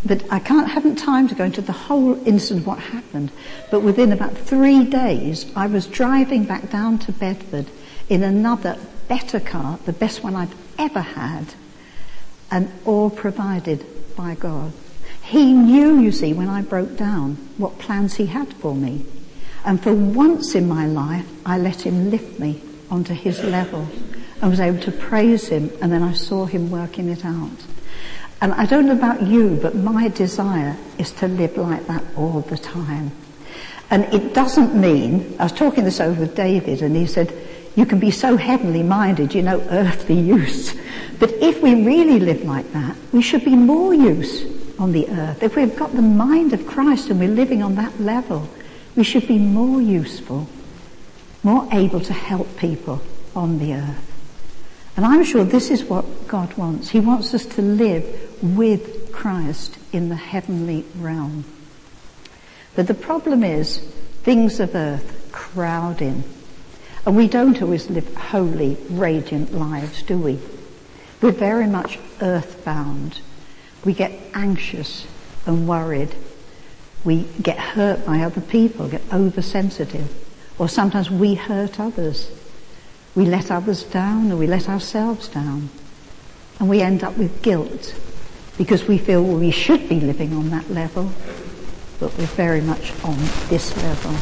But 0.05 0.25
I 0.31 0.39
can't, 0.39 0.69
haven't 0.69 0.97
time 0.97 1.27
to 1.29 1.35
go 1.35 1.45
into 1.45 1.61
the 1.61 1.73
whole 1.73 2.15
incident 2.27 2.61
of 2.61 2.67
what 2.69 2.79
happened. 2.79 3.33
But 3.71 3.81
within 3.81 4.13
about 4.13 4.39
three 4.39 4.85
days, 4.85 5.51
I 5.57 5.67
was 5.67 5.87
driving 5.87 6.45
back 6.45 6.71
down 6.71 6.99
to 7.01 7.13
Bedford 7.13 7.67
in 8.09 8.23
another 8.23 8.79
better 9.09 9.41
car, 9.41 9.79
the 9.85 9.93
best 9.93 10.23
one 10.23 10.37
I've 10.37 10.55
ever 10.79 11.01
had, 11.01 11.55
and 12.51 12.71
all 12.85 13.11
provided 13.11 13.85
by 14.17 14.35
God. 14.35 14.73
He 15.23 15.53
knew, 15.53 16.01
you 16.01 16.11
see, 16.11 16.33
when 16.33 16.49
I 16.49 16.63
broke 16.63 16.97
down, 16.97 17.37
what 17.59 17.79
plans 17.79 18.17
he 18.17 18.27
had 18.27 18.53
for 18.55 18.75
me. 18.75 19.05
And 19.65 19.83
for 19.83 19.93
once 19.93 20.55
in 20.55 20.67
my 20.67 20.87
life, 20.87 21.27
I 21.45 21.59
let 21.59 21.83
him 21.83 22.11
lift 22.11 22.39
me 22.39 22.63
onto 22.91 23.13
his 23.13 23.43
level 23.45 23.87
and 24.41 24.51
was 24.51 24.61
able 24.61 24.81
to 24.81 24.93
praise 24.93 25.49
him 25.49 25.71
and 25.83 25.93
then 25.93 26.03
I 26.03 26.13
saw 26.13 26.47
him 26.47 26.71
working 26.71 27.09
it 27.09 27.25
out. 27.25 27.67
And 28.41 28.53
I 28.55 28.67
don't 28.67 28.87
know 28.87 28.93
about 28.93 29.23
you, 29.23 29.59
but 29.61 29.75
my 29.75 30.09
desire 30.09 30.77
is 30.97 31.11
to 31.13 31.29
live 31.29 31.57
like 31.57 31.87
that 31.89 32.05
all 32.17 32.41
the 32.43 32.57
time. 32.57 33.11
And 33.91 34.05
it 34.15 34.33
doesn't 34.33 34.75
mean, 34.75 35.35
I 35.39 35.45
was 35.45 35.53
talking 35.53 35.85
this 35.85 36.01
over 36.01 36.21
with 36.21 36.37
David 36.37 36.83
and 36.83 36.95
he 36.95 37.07
said, 37.07 37.35
you 37.75 37.87
can 37.87 37.99
be 37.99 38.11
so 38.11 38.37
heavenly 38.37 38.83
minded, 38.83 39.35
you 39.35 39.43
know, 39.43 39.61
earthly 39.71 40.19
use. 40.21 40.75
But 41.19 41.33
if 41.33 41.63
we 41.63 41.85
really 41.85 42.21
live 42.21 42.45
like 42.45 42.73
that, 42.73 42.97
we 43.13 43.23
should 43.23 43.45
be 43.45 43.57
more 43.57 43.93
use 43.93 44.45
on 44.79 44.93
the 44.93 45.09
earth. 45.09 45.43
If 45.43 45.57
we've 45.57 45.75
got 45.75 45.93
the 45.95 46.03
mind 46.03 46.53
of 46.53 46.67
Christ 46.67 47.11
and 47.11 47.19
we're 47.19 47.29
living 47.29 47.63
on 47.63 47.75
that 47.75 48.01
level, 48.01 48.49
we 48.95 49.03
should 49.03 49.27
be 49.27 49.39
more 49.39 49.81
useful, 49.81 50.49
more 51.43 51.69
able 51.73 52.01
to 52.01 52.13
help 52.13 52.57
people 52.57 53.03
on 53.35 53.59
the 53.59 53.75
earth. 53.75 54.05
And 54.97 55.05
I'm 55.07 55.25
sure 55.25 55.45
this 55.45 55.71
is 55.71 55.85
what 55.85 56.27
God 56.27 56.57
wants. 56.57 56.91
He 56.91 57.01
wants 57.01 57.35
us 57.35 57.47
to 57.47 57.63
live 57.63 58.05
with 58.43 59.13
Christ 59.13 59.79
in 59.93 60.09
the 60.09 60.17
heavenly 60.17 60.85
realm. 60.97 61.45
But 62.75 62.87
the 62.87 62.95
problem 62.95 63.43
is 63.43 63.79
things 64.23 64.61
of 64.61 64.75
earth 64.75 65.31
crowd 65.33 66.03
in. 66.03 66.25
And 67.07 67.17
we 67.17 67.29
don't 67.29 67.61
always 67.63 67.89
live 67.91 68.15
holy, 68.15 68.77
radiant 68.91 69.55
lives, 69.55 70.03
do 70.03 70.19
we? 70.19 70.39
We're 71.21 71.33
very 71.33 71.67
much 71.67 71.99
earthbound. 72.21 73.21
We 73.85 73.93
get 73.93 74.13
anxious 74.35 75.07
and 75.47 75.67
worried. 75.67 76.15
We 77.05 77.25
get 77.43 77.59
hurt 77.59 78.07
by 78.07 78.21
other 78.21 78.41
people, 78.41 78.89
get 78.89 79.03
oversensitive. 79.13 80.13
Or 80.59 80.69
sometimes 80.69 81.11
we 81.11 81.35
hurt 81.35 81.81
others. 81.81 82.31
We 83.15 83.25
let 83.25 83.51
others 83.51 83.83
down 83.83 84.31
or 84.31 84.37
we 84.37 84.47
let 84.47 84.69
ourselves 84.69 85.29
down. 85.29 85.71
And 86.61 86.69
we 86.69 86.83
end 86.83 87.03
up 87.03 87.17
with 87.17 87.43
guilt 87.43 87.95
because 88.57 88.87
we 88.87 88.99
feel 88.99 89.23
we 89.23 89.51
should 89.51 89.89
be 89.89 90.01
living 90.01 90.33
on 90.35 90.51
that 90.51 90.69
level, 90.71 91.11
but 92.01 92.17
we're 92.19 92.27
very 92.27 92.61
much 92.61 92.93
on 93.05 93.17
this 93.49 93.77
level. 93.77 94.15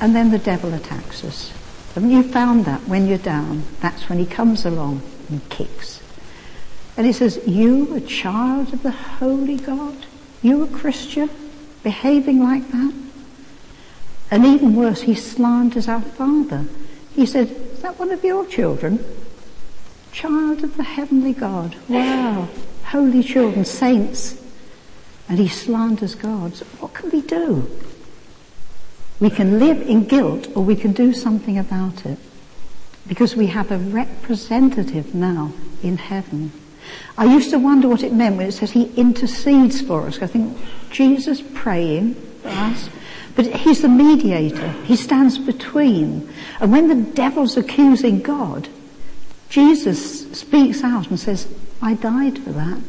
And 0.00 0.14
then 0.14 0.30
the 0.30 0.38
devil 0.38 0.72
attacks 0.72 1.24
us. 1.24 1.52
Haven't 1.94 2.10
you 2.10 2.22
found 2.22 2.64
that 2.64 2.86
when 2.88 3.06
you're 3.06 3.18
down, 3.18 3.64
that's 3.80 4.08
when 4.08 4.18
he 4.18 4.26
comes 4.26 4.64
along 4.64 5.02
and 5.30 5.48
kicks. 5.48 6.00
And 6.96 7.06
he 7.06 7.12
says, 7.12 7.40
you 7.46 7.94
a 7.94 8.00
child 8.00 8.72
of 8.72 8.82
the 8.82 8.90
holy 8.90 9.56
God? 9.56 9.96
You 10.42 10.64
a 10.64 10.66
Christian? 10.66 11.30
Behaving 11.82 12.42
like 12.42 12.70
that? 12.72 12.92
And 14.30 14.44
even 14.44 14.76
worse, 14.76 15.02
he 15.02 15.14
slanders 15.14 15.88
our 15.88 16.02
Father. 16.02 16.66
He 17.14 17.26
said, 17.26 17.48
is 17.48 17.80
that 17.82 17.98
one 17.98 18.10
of 18.10 18.22
your 18.22 18.46
children? 18.46 19.04
Child 20.12 20.62
of 20.62 20.76
the 20.76 20.82
heavenly 20.82 21.32
God. 21.32 21.74
Wow. 21.88 22.48
Holy 22.84 23.22
children, 23.22 23.64
saints. 23.64 24.40
And 25.28 25.38
he 25.38 25.48
slanders 25.48 26.14
God. 26.14 26.56
So 26.56 26.64
what 26.80 26.94
can 26.94 27.10
we 27.10 27.22
do? 27.22 27.70
We 29.20 29.30
can 29.30 29.58
live 29.58 29.82
in 29.82 30.04
guilt 30.04 30.48
or 30.54 30.64
we 30.64 30.76
can 30.76 30.92
do 30.92 31.12
something 31.12 31.58
about 31.58 32.06
it. 32.06 32.18
Because 33.10 33.36
we 33.36 33.48
have 33.48 33.70
a 33.70 33.76
representative 33.76 35.14
now 35.14 35.52
in 35.82 35.98
heaven. 35.98 36.52
I 37.18 37.26
used 37.26 37.50
to 37.50 37.58
wonder 37.58 37.88
what 37.88 38.02
it 38.02 38.14
meant 38.14 38.36
when 38.36 38.46
it 38.46 38.52
says 38.52 38.70
he 38.70 38.94
intercedes 38.94 39.82
for 39.82 40.06
us. 40.06 40.22
I 40.22 40.26
think 40.26 40.56
Jesus 40.90 41.42
praying 41.52 42.14
for 42.14 42.48
us 42.48 42.88
but 43.34 43.46
he's 43.46 43.82
the 43.82 43.88
mediator. 43.88 44.68
He 44.84 44.96
stands 44.96 45.38
between. 45.38 46.32
And 46.60 46.72
when 46.72 46.88
the 46.88 47.12
devil's 47.12 47.56
accusing 47.56 48.20
God, 48.20 48.68
Jesus 49.48 50.30
speaks 50.38 50.84
out 50.84 51.08
and 51.08 51.18
says, 51.18 51.48
I 51.80 51.94
died 51.94 52.38
for 52.38 52.50
that. 52.50 52.82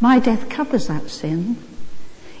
My 0.00 0.18
death 0.18 0.48
covers 0.48 0.86
that 0.86 1.10
sin. 1.10 1.56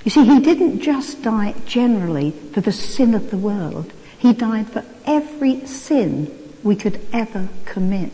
You 0.04 0.10
see, 0.10 0.24
he 0.24 0.40
didn't 0.40 0.80
just 0.80 1.22
die 1.22 1.54
generally 1.66 2.30
for 2.30 2.62
the 2.62 2.72
sin 2.72 3.14
of 3.14 3.30
the 3.30 3.36
world. 3.36 3.92
He 4.18 4.32
died 4.32 4.70
for 4.70 4.84
every 5.04 5.66
sin 5.66 6.34
we 6.62 6.76
could 6.76 7.00
ever 7.12 7.48
commit. 7.64 8.12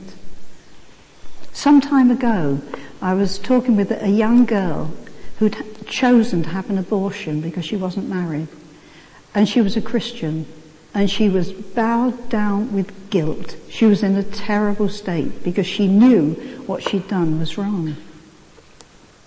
Some 1.53 1.81
time 1.81 2.11
ago, 2.11 2.61
I 3.01 3.15
was 3.15 3.39
talking 3.39 3.77
with 3.77 3.91
a 3.91 4.09
young 4.09 4.45
girl 4.45 4.93
who'd 5.39 5.87
chosen 5.87 6.43
to 6.43 6.49
have 6.51 6.71
an 6.71 6.79
abortion 6.79 7.41
because 7.41 7.65
she 7.65 7.77
wasn't 7.77 8.09
married. 8.09 8.49
And 9.35 9.49
she 9.49 9.61
was 9.61 9.77
a 9.77 9.83
Christian. 9.83 10.47
And 10.95 11.11
she 11.11 11.29
was 11.29 11.53
bowed 11.53 12.29
down 12.31 12.73
with 12.73 13.11
guilt. 13.11 13.57
She 13.69 13.85
was 13.85 14.03
in 14.03 14.17
a 14.17 14.23
terrible 14.23 14.89
state 14.89 15.45
because 15.45 15.67
she 15.67 15.89
knew 15.89 16.35
what 16.67 16.83
she'd 16.83 17.07
done 17.09 17.39
was 17.39 17.59
wrong. 17.59 17.97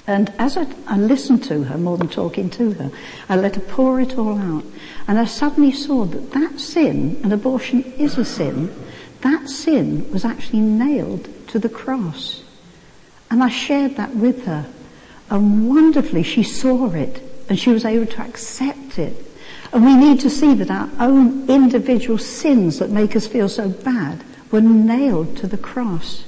And 0.07 0.33
as 0.39 0.57
I, 0.57 0.65
I, 0.87 0.97
listened 0.97 1.43
to 1.43 1.65
her, 1.65 1.77
more 1.77 1.95
than 1.95 2.09
talking 2.09 2.49
to 2.51 2.71
her, 2.73 2.91
I 3.29 3.35
let 3.35 3.53
her 3.53 3.61
pour 3.61 4.01
it 4.01 4.17
all 4.17 4.39
out. 4.39 4.63
And 5.07 5.19
I 5.19 5.25
suddenly 5.25 5.71
saw 5.71 6.05
that 6.05 6.31
that 6.31 6.59
sin, 6.59 7.19
and 7.23 7.31
abortion 7.31 7.83
is 7.99 8.17
a 8.17 8.25
sin, 8.25 8.73
that 9.21 9.49
sin 9.49 10.09
was 10.11 10.25
actually 10.25 10.61
nailed 10.61 11.27
to 11.49 11.59
the 11.59 11.69
cross. 11.69 12.43
And 13.29 13.43
I 13.43 13.49
shared 13.49 13.95
that 13.97 14.15
with 14.15 14.45
her. 14.45 14.65
And 15.29 15.69
wonderfully 15.69 16.23
she 16.23 16.43
saw 16.43 16.91
it 16.91 17.21
and 17.47 17.59
she 17.59 17.71
was 17.71 17.85
able 17.85 18.05
to 18.05 18.21
accept 18.21 18.97
it. 18.97 19.25
And 19.71 19.85
we 19.85 19.95
need 19.95 20.19
to 20.21 20.29
see 20.29 20.53
that 20.55 20.71
our 20.71 20.89
own 20.99 21.47
individual 21.49 22.17
sins 22.17 22.79
that 22.79 22.89
make 22.89 23.15
us 23.15 23.27
feel 23.27 23.49
so 23.49 23.69
bad 23.69 24.23
were 24.51 24.61
nailed 24.61 25.37
to 25.37 25.47
the 25.47 25.57
cross. 25.57 26.25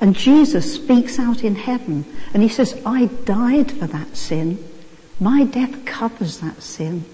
And 0.00 0.16
Jesus 0.16 0.74
speaks 0.74 1.18
out 1.18 1.44
in 1.44 1.54
heaven 1.54 2.04
and 2.32 2.42
he 2.42 2.48
says, 2.48 2.80
I 2.84 3.06
died 3.06 3.70
for 3.70 3.86
that 3.86 4.16
sin. 4.16 4.64
My 5.20 5.44
death 5.44 5.84
covers 5.84 6.38
that 6.38 6.62
sin. 6.62 7.04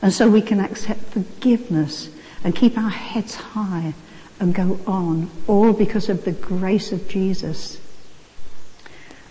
And 0.00 0.12
so 0.12 0.28
we 0.28 0.42
can 0.42 0.58
accept 0.58 1.00
forgiveness 1.04 2.08
and 2.42 2.56
keep 2.56 2.76
our 2.76 2.90
heads 2.90 3.34
high 3.34 3.94
and 4.40 4.54
go 4.54 4.80
on, 4.86 5.30
all 5.46 5.72
because 5.72 6.08
of 6.08 6.24
the 6.24 6.32
grace 6.32 6.92
of 6.92 7.08
Jesus. 7.08 7.80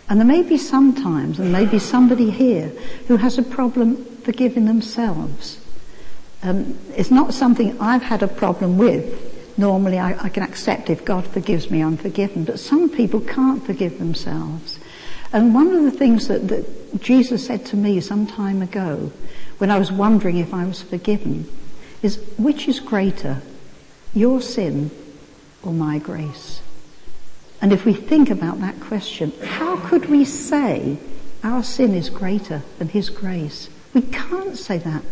And 0.09 0.19
there 0.19 0.27
may 0.27 0.43
be 0.43 0.57
sometimes, 0.57 1.39
and 1.39 1.51
maybe 1.51 1.79
somebody 1.79 2.29
here 2.29 2.69
who 3.07 3.17
has 3.17 3.37
a 3.37 3.43
problem 3.43 4.03
forgiving 4.17 4.65
themselves. 4.65 5.59
Um, 6.41 6.77
it's 6.95 7.11
not 7.11 7.33
something 7.33 7.79
I've 7.79 8.03
had 8.03 8.21
a 8.21 8.27
problem 8.27 8.77
with. 8.77 9.57
Normally 9.57 9.99
I, 9.99 10.25
I 10.25 10.29
can 10.29 10.43
accept 10.43 10.89
if 10.89 11.05
God 11.05 11.25
forgives 11.25 11.71
me, 11.71 11.81
I'm 11.81 11.97
forgiven. 11.97 12.43
But 12.43 12.59
some 12.59 12.89
people 12.89 13.21
can't 13.21 13.65
forgive 13.65 13.97
themselves. 13.97 14.79
And 15.31 15.55
one 15.55 15.73
of 15.73 15.83
the 15.83 15.91
things 15.91 16.27
that, 16.27 16.47
that 16.49 17.01
Jesus 17.01 17.45
said 17.45 17.65
to 17.67 17.75
me 17.75 17.99
some 18.01 18.27
time 18.27 18.61
ago, 18.61 19.11
when 19.57 19.71
I 19.71 19.79
was 19.79 19.91
wondering 19.91 20.37
if 20.37 20.53
I 20.53 20.65
was 20.65 20.81
forgiven, 20.81 21.49
is 22.01 22.17
which 22.37 22.67
is 22.67 22.79
greater, 22.79 23.41
your 24.13 24.41
sin 24.41 24.91
or 25.63 25.73
my 25.73 25.99
grace? 25.99 26.61
And 27.61 27.71
if 27.71 27.85
we 27.85 27.93
think 27.93 28.29
about 28.29 28.59
that 28.59 28.79
question, 28.81 29.31
how 29.41 29.77
could 29.77 30.09
we 30.09 30.25
say 30.25 30.97
our 31.43 31.63
sin 31.63 31.93
is 31.93 32.09
greater 32.09 32.61
than 32.77 32.89
His 32.89 33.09
grace? 33.09 33.69
We 33.93 34.01
can't 34.01 34.57
say 34.57 34.79
that. 34.79 35.03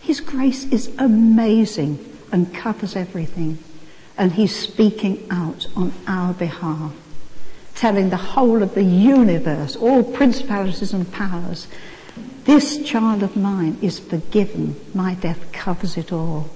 His 0.00 0.20
grace 0.20 0.64
is 0.66 0.92
amazing 0.98 1.98
and 2.30 2.54
covers 2.54 2.94
everything. 2.94 3.58
And 4.16 4.32
He's 4.32 4.54
speaking 4.54 5.26
out 5.30 5.66
on 5.74 5.92
our 6.06 6.32
behalf, 6.34 6.92
telling 7.74 8.10
the 8.10 8.16
whole 8.16 8.62
of 8.62 8.74
the 8.74 8.84
universe, 8.84 9.74
all 9.74 10.04
principalities 10.04 10.92
and 10.92 11.10
powers, 11.10 11.66
this 12.44 12.82
child 12.84 13.22
of 13.22 13.36
mine 13.36 13.78
is 13.82 13.98
forgiven. 13.98 14.76
My 14.94 15.14
death 15.14 15.50
covers 15.52 15.96
it 15.96 16.12
all. 16.12 16.50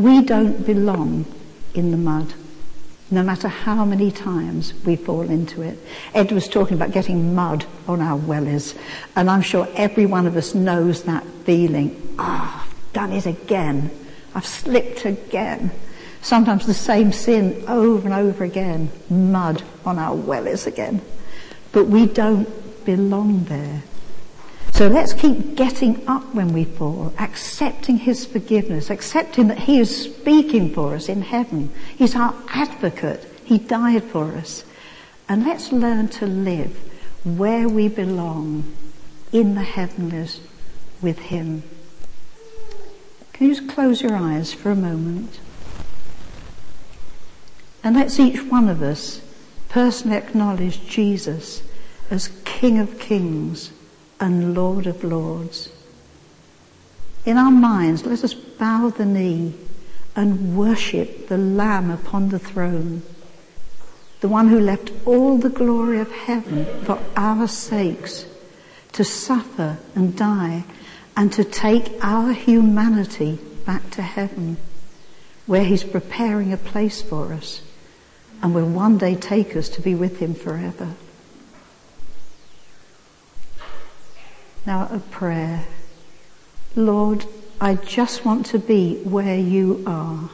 We 0.00 0.22
don't 0.22 0.64
belong 0.64 1.26
in 1.74 1.90
the 1.90 1.98
mud 1.98 2.32
no 3.10 3.22
matter 3.22 3.48
how 3.48 3.84
many 3.84 4.10
times 4.10 4.72
we 4.84 4.96
fall 4.96 5.28
into 5.28 5.62
it. 5.62 5.78
Ed 6.14 6.32
was 6.32 6.48
talking 6.48 6.74
about 6.74 6.92
getting 6.92 7.34
mud 7.34 7.66
on 7.88 8.00
our 8.00 8.18
wellies, 8.18 8.78
and 9.16 9.28
I'm 9.28 9.42
sure 9.42 9.68
every 9.74 10.06
one 10.06 10.26
of 10.26 10.36
us 10.36 10.54
knows 10.54 11.02
that 11.02 11.24
feeling. 11.44 12.16
Ah, 12.18 12.64
oh, 12.64 12.74
done 12.92 13.12
it 13.12 13.26
again. 13.26 13.90
I've 14.34 14.46
slipped 14.46 15.04
again. 15.04 15.70
Sometimes 16.22 16.66
the 16.66 16.74
same 16.74 17.12
sin 17.12 17.64
over 17.66 18.06
and 18.06 18.14
over 18.14 18.44
again. 18.44 18.90
Mud 19.10 19.62
on 19.84 19.98
our 19.98 20.16
wellies 20.16 20.66
again. 20.66 21.02
But 21.72 21.88
we 21.88 22.06
don't 22.06 22.48
belong 22.86 23.44
there. 23.44 23.82
So 24.80 24.88
let's 24.88 25.12
keep 25.12 25.56
getting 25.56 26.08
up 26.08 26.34
when 26.34 26.54
we 26.54 26.64
fall, 26.64 27.12
accepting 27.18 27.98
His 27.98 28.24
forgiveness, 28.24 28.88
accepting 28.88 29.48
that 29.48 29.58
He 29.58 29.78
is 29.78 29.94
speaking 29.94 30.72
for 30.72 30.94
us 30.94 31.10
in 31.10 31.20
heaven. 31.20 31.70
He's 31.98 32.16
our 32.16 32.34
advocate. 32.48 33.30
He 33.44 33.58
died 33.58 34.04
for 34.04 34.32
us. 34.36 34.64
And 35.28 35.44
let's 35.44 35.70
learn 35.70 36.08
to 36.08 36.26
live 36.26 36.78
where 37.24 37.68
we 37.68 37.88
belong 37.88 38.74
in 39.32 39.54
the 39.54 39.64
heavenlies 39.64 40.40
with 41.02 41.18
Him. 41.18 41.62
Can 43.34 43.48
you 43.48 43.56
just 43.56 43.68
close 43.68 44.00
your 44.00 44.16
eyes 44.16 44.54
for 44.54 44.70
a 44.70 44.74
moment? 44.74 45.40
And 47.84 47.96
let's 47.96 48.18
each 48.18 48.42
one 48.44 48.70
of 48.70 48.80
us 48.80 49.20
personally 49.68 50.16
acknowledge 50.16 50.86
Jesus 50.86 51.62
as 52.10 52.28
King 52.46 52.78
of 52.78 52.98
Kings 52.98 53.72
and 54.20 54.54
Lord 54.54 54.86
of 54.86 55.02
Lords. 55.02 55.70
In 57.24 57.36
our 57.36 57.50
minds, 57.50 58.04
let 58.06 58.22
us 58.22 58.34
bow 58.34 58.90
the 58.90 59.06
knee 59.06 59.54
and 60.14 60.56
worship 60.56 61.28
the 61.28 61.38
Lamb 61.38 61.90
upon 61.90 62.28
the 62.28 62.38
throne, 62.38 63.02
the 64.20 64.28
one 64.28 64.48
who 64.48 64.60
left 64.60 64.92
all 65.06 65.38
the 65.38 65.48
glory 65.48 65.98
of 65.98 66.12
heaven 66.12 66.66
for 66.84 67.02
our 67.16 67.48
sakes 67.48 68.26
to 68.92 69.04
suffer 69.04 69.78
and 69.94 70.16
die 70.16 70.64
and 71.16 71.32
to 71.32 71.44
take 71.44 71.92
our 72.02 72.32
humanity 72.32 73.38
back 73.64 73.90
to 73.90 74.02
heaven 74.02 74.56
where 75.46 75.64
he's 75.64 75.84
preparing 75.84 76.52
a 76.52 76.56
place 76.56 77.02
for 77.02 77.32
us 77.32 77.62
and 78.42 78.54
will 78.54 78.68
one 78.68 78.98
day 78.98 79.14
take 79.14 79.56
us 79.56 79.68
to 79.68 79.82
be 79.82 79.94
with 79.94 80.18
him 80.18 80.34
forever. 80.34 80.94
Now 84.66 84.88
a 84.92 84.98
prayer. 84.98 85.64
Lord, 86.76 87.24
I 87.60 87.74
just 87.74 88.24
want 88.24 88.46
to 88.46 88.58
be 88.58 89.02
where 89.02 89.36
you 89.36 89.82
are, 89.86 90.30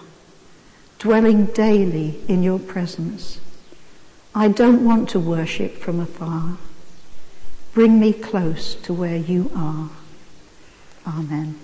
dwelling 0.98 1.46
daily 1.46 2.20
in 2.28 2.42
your 2.42 2.58
presence. 2.58 3.40
I 4.34 4.48
don't 4.48 4.84
want 4.84 5.08
to 5.10 5.20
worship 5.20 5.78
from 5.78 6.00
afar. 6.00 6.58
Bring 7.72 7.98
me 7.98 8.12
close 8.12 8.74
to 8.82 8.92
where 8.92 9.16
you 9.16 9.50
are. 9.54 9.90
Amen. 11.06 11.58